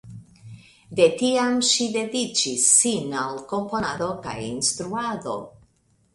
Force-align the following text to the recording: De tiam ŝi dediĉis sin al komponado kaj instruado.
De 0.99 1.03
tiam 1.19 1.59
ŝi 1.67 1.87
dediĉis 1.97 2.65
sin 2.79 3.15
al 3.25 3.39
komponado 3.53 4.09
kaj 4.27 4.35
instruado. 4.49 5.39